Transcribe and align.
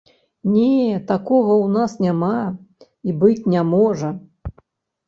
Не, 0.53 0.99
такога 1.11 1.53
ў 1.65 1.67
нас 1.75 1.91
няма 2.07 2.33
і 3.09 3.17
быць 3.27 3.43
не 3.57 3.61
можа. 3.75 4.09